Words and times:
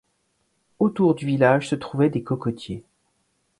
Autour 0.79 1.13
du 1.13 1.27
village 1.27 1.69
se 1.69 1.75
trouvait 1.75 2.09
des 2.09 2.23
cocotiers. 2.23 2.83